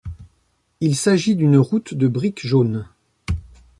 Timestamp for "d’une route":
1.35-1.93